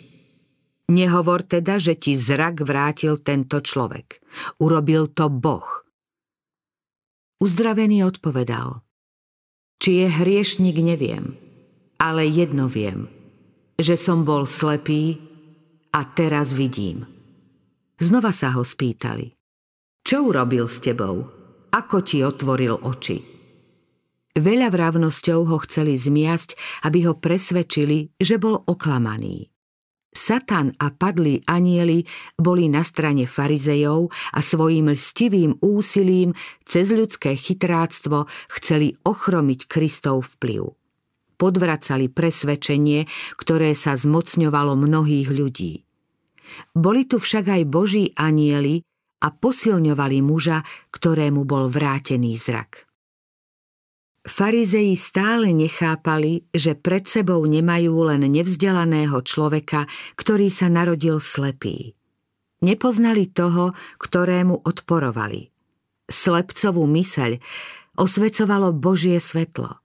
[0.91, 4.21] Nehovor teda, že ti zrak vrátil tento človek.
[4.61, 5.87] Urobil to Boh.
[7.41, 8.81] Uzdravený odpovedal–
[9.79, 11.35] či je hriešnik, neviem,
[11.99, 13.07] ale jedno viem,
[13.79, 15.19] že som bol slepý
[15.95, 17.07] a teraz vidím.
[17.95, 19.31] Znova sa ho spýtali.
[20.03, 21.25] Čo urobil s tebou?
[21.71, 23.17] Ako ti otvoril oči?
[24.35, 29.54] Veľa vravnosťou ho chceli zmiasť, aby ho presvedčili, že bol oklamaný.
[30.15, 32.07] Satan a padlí anieli
[32.39, 36.31] boli na strane farizejov a svojim lstivým úsilím
[36.63, 38.23] cez ľudské chytráctvo
[38.55, 40.71] chceli ochromiť Kristov vplyv.
[41.35, 45.83] Podvracali presvedčenie, ktoré sa zmocňovalo mnohých ľudí.
[46.71, 48.79] Boli tu však aj boží anieli
[49.19, 50.63] a posilňovali muža,
[50.95, 52.84] ktorému bol vrátený zrak.
[54.25, 59.85] Farizei stále nechápali, že pred sebou nemajú len nevzdelaného človeka,
[60.17, 61.93] ktorý sa narodil slepý.
[62.65, 65.53] Nepoznali toho, ktorému odporovali.
[66.09, 67.37] Slepcovú myseľ
[68.01, 69.77] osvecovalo Božie svetlo.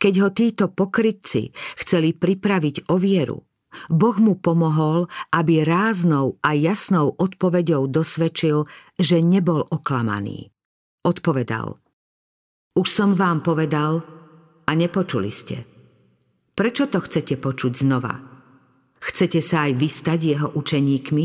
[0.00, 1.52] Keď ho títo pokrytci
[1.84, 3.44] chceli pripraviť o vieru,
[3.92, 10.48] Boh mu pomohol, aby ráznou a jasnou odpoveďou dosvedčil, že nebol oklamaný.
[11.04, 11.76] Odpovedal–
[12.74, 13.98] už som vám povedal
[14.66, 15.66] a nepočuli ste.
[16.54, 18.14] Prečo to chcete počuť znova?
[19.00, 21.24] Chcete sa aj vystať jeho učeníkmi?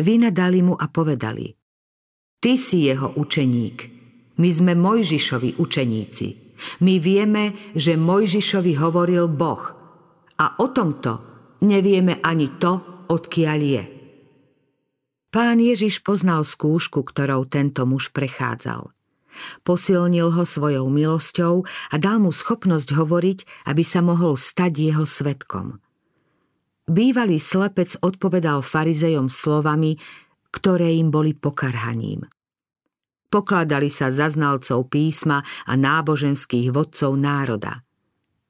[0.00, 1.52] Vynadali mu a povedali
[2.40, 3.78] Ty si jeho učeník,
[4.40, 6.28] my sme Mojžišovi učeníci.
[6.84, 9.62] My vieme, že Mojžišovi hovoril Boh
[10.40, 11.12] a o tomto
[11.64, 13.84] nevieme ani to, odkiaľ je.
[15.28, 18.88] Pán Ježiš poznal skúšku, ktorou tento muž prechádzal–
[19.62, 23.38] Posilnil ho svojou milosťou a dal mu schopnosť hovoriť,
[23.70, 25.78] aby sa mohol stať jeho svetkom.
[26.90, 29.94] Bývalý slepec odpovedal farizejom slovami,
[30.50, 32.26] ktoré im boli pokarhaním.
[33.30, 35.38] Pokladali sa za znalcov písma
[35.70, 37.86] a náboženských vodcov národa.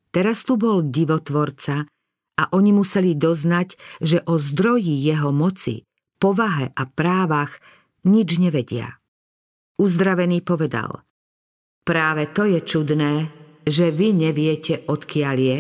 [0.09, 1.85] Teraz tu bol divotvorca
[2.41, 5.85] a oni museli doznať, že o zdroji jeho moci,
[6.17, 7.61] povahe a právach
[8.09, 9.00] nič nevedia.
[9.81, 10.93] Uzdravený povedal
[11.89, 13.33] Práve to je čudné,
[13.65, 15.59] že vy neviete, odkiaľ je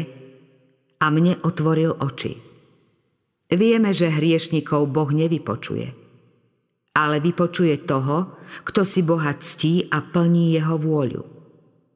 [1.00, 2.36] a mne otvoril oči.
[3.48, 5.88] Vieme, že hriešnikov Boh nevypočuje,
[6.92, 8.36] ale vypočuje toho,
[8.68, 11.22] kto si Boha ctí a plní jeho vôľu.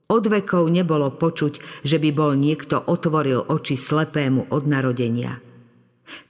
[0.08, 5.44] Od vekov nebolo počuť, že by bol niekto otvoril oči slepému od narodenia.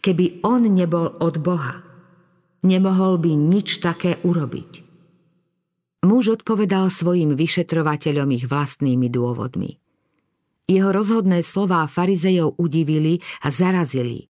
[0.02, 1.86] Keby on nebol od Boha,
[2.66, 4.93] nemohol by nič také urobiť.
[6.04, 9.80] Muž odpovedal svojim vyšetrovateľom ich vlastnými dôvodmi.
[10.68, 14.28] Jeho rozhodné slová farizejov udivili a zarazili.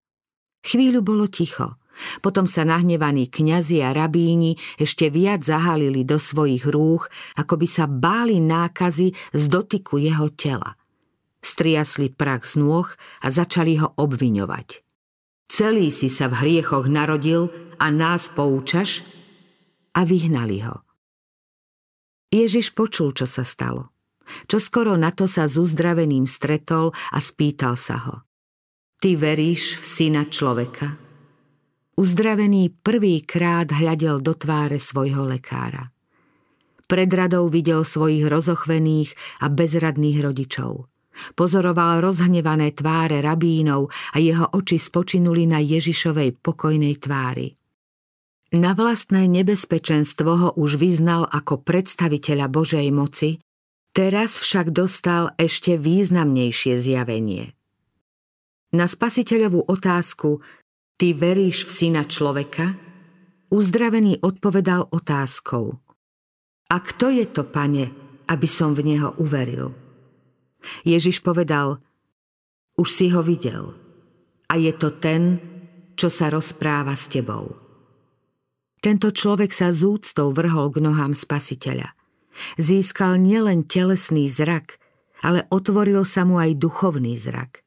[0.62, 1.79] Chvíľu bolo ticho.
[2.22, 7.07] Potom sa nahnevaní kňazi a rabíni ešte viac zahalili do svojich rúch,
[7.39, 10.75] ako by sa báli nákazy z dotyku jeho tela.
[11.39, 12.87] Striasli prach z nôh
[13.22, 14.83] a začali ho obviňovať.
[15.51, 19.07] Celý si sa v hriechoch narodil a nás poučaš?
[19.95, 20.83] A vyhnali ho.
[22.35, 23.95] Ježiš počul, čo sa stalo.
[24.51, 28.16] Čo skoro na to sa s uzdraveným stretol a spýtal sa ho.
[28.99, 30.99] Ty veríš v syna človeka?
[31.95, 35.95] Uzdravený prvýkrát hľadel do tváre svojho lekára.
[36.91, 40.91] Pred radou videl svojich rozochvených a bezradných rodičov.
[41.39, 47.55] Pozoroval rozhnevané tváre rabínov a jeho oči spočinuli na Ježišovej pokojnej tvári.
[48.55, 53.42] Na vlastné nebezpečenstvo ho už vyznal ako predstaviteľa Božej moci,
[53.90, 57.50] teraz však dostal ešte významnejšie zjavenie.
[58.70, 60.38] Na spasiteľovú otázku
[60.94, 62.78] Ty veríš v syna človeka?
[63.50, 65.74] Uzdravený odpovedal otázkou
[66.70, 67.90] A kto je to, pane,
[68.30, 69.74] aby som v neho uveril?
[70.86, 71.82] Ježiš povedal
[72.78, 73.74] Už si ho videl
[74.46, 75.42] a je to ten,
[75.98, 77.63] čo sa rozpráva s tebou.
[78.85, 81.97] Tento človek sa z úctou vrhol k nohám spasiteľa.
[82.61, 84.76] Získal nielen telesný zrak,
[85.24, 87.64] ale otvoril sa mu aj duchovný zrak.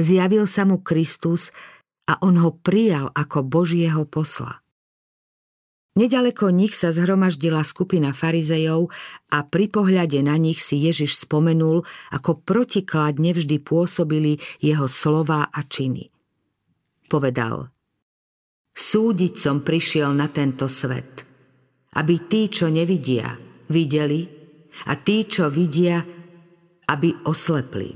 [0.00, 1.52] Zjavil sa mu Kristus
[2.08, 4.64] a on ho prijal ako Božieho posla.
[6.00, 8.88] Nedaleko nich sa zhromaždila skupina farizejov
[9.28, 15.60] a pri pohľade na nich si Ježiš spomenul, ako protiklad nevždy pôsobili jeho slová a
[15.60, 16.08] činy.
[17.12, 17.68] Povedal–
[18.78, 21.26] Súdiť som prišiel na tento svet,
[21.98, 23.34] aby tí, čo nevidia,
[23.66, 24.22] videli
[24.86, 25.98] a tí, čo vidia,
[26.86, 27.90] aby oslepli.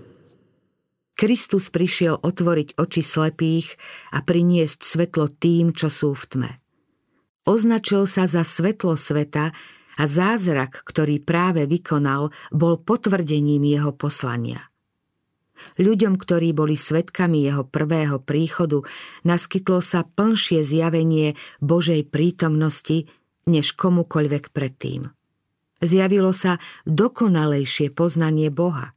[1.14, 3.78] Kristus prišiel otvoriť oči slepých
[4.10, 6.52] a priniesť svetlo tým, čo sú v tme.
[7.46, 9.54] Označil sa za svetlo sveta
[9.94, 14.71] a zázrak, ktorý práve vykonal, bol potvrdením jeho poslania.
[15.80, 18.84] Ľuďom, ktorí boli svetkami jeho prvého príchodu,
[19.26, 23.08] naskytlo sa plnšie zjavenie Božej prítomnosti
[23.48, 25.10] než komukoľvek predtým.
[25.82, 28.94] Zjavilo sa dokonalejšie poznanie Boha.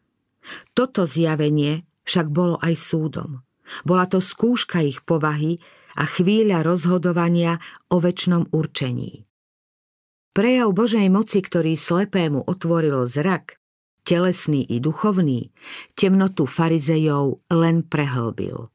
[0.78, 3.42] Toto zjavenie však bolo aj súdom.
[3.82, 5.58] Bola to skúška ich povahy
[5.98, 7.58] a chvíľa rozhodovania
[7.90, 9.26] o väčšnom určení.
[10.36, 13.58] Prejav Božej moci, ktorý slepému otvoril zrak,
[14.06, 15.50] telesný i duchovný,
[15.98, 18.70] temnotu farizejov len prehlbil.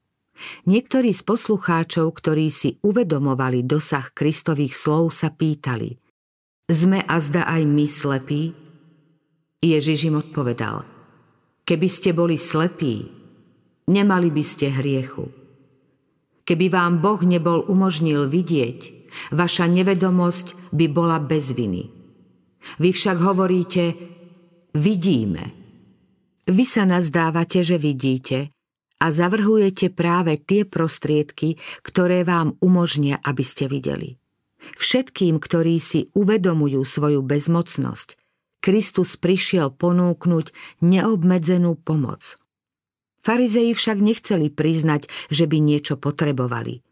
[0.66, 5.94] Niektorí z poslucháčov, ktorí si uvedomovali dosah Kristových slov, sa pýtali
[6.66, 8.42] Sme azda aj my slepí?
[9.60, 10.82] Ježiš im odpovedal
[11.68, 13.06] Keby ste boli slepí,
[13.86, 15.30] nemali by ste hriechu.
[16.42, 21.86] Keby vám Boh nebol umožnil vidieť, vaša nevedomosť by bola bez viny.
[22.82, 23.94] Vy však hovoríte,
[24.74, 25.54] vidíme.
[26.50, 28.50] Vy sa nazdávate, že vidíte
[29.00, 34.20] a zavrhujete práve tie prostriedky, ktoré vám umožnia, aby ste videli.
[34.76, 38.20] Všetkým, ktorí si uvedomujú svoju bezmocnosť,
[38.60, 40.52] Kristus prišiel ponúknuť
[40.84, 42.36] neobmedzenú pomoc.
[43.24, 46.84] Farizei však nechceli priznať, že by niečo potrebovali.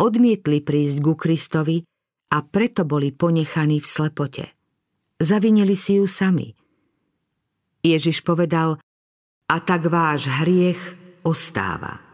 [0.00, 1.84] Odmietli prísť ku Kristovi
[2.32, 4.44] a preto boli ponechaní v slepote.
[5.20, 6.56] Zavinili si ju sami.
[7.80, 8.76] Ježiš povedal,
[9.50, 10.78] a tak váš hriech
[11.26, 12.09] ostáva.